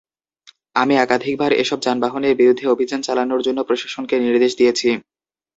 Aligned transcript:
আমি 0.75 0.93
একাধিকবার 0.97 1.51
এসব 1.55 1.79
যানবাহনের 1.85 2.37
বিরুদ্ধে 2.39 2.65
অভিযান 2.67 2.99
চালানোর 3.03 3.41
জন্য 3.43 3.59
প্রশাসনকে 3.67 4.15
নির্দেশ 4.23 4.51
দিয়েছি। 4.59 4.89